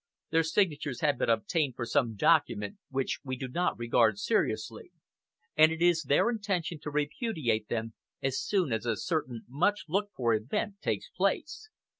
Their 0.31 0.41
signatures 0.41 1.01
have 1.01 1.19
been 1.19 1.29
obtained 1.29 1.75
for 1.75 1.85
some 1.85 2.15
document 2.15 2.79
which 2.89 3.19
we 3.23 3.35
do 3.37 3.47
not 3.47 3.77
regard 3.77 4.17
seriously, 4.17 4.91
and 5.55 5.71
it 5.71 5.79
is 5.79 6.01
their 6.01 6.27
intention 6.31 6.79
to 6.79 6.89
repudiate 6.89 7.67
them 7.69 7.93
as 8.19 8.41
soon 8.41 8.73
as 8.73 8.87
a 8.87 8.97
certain 8.97 9.45
much 9.47 9.85
looked 9.87 10.15
for 10.15 10.33
event 10.33 10.81
takes 10.81 11.07
place. 11.11 11.69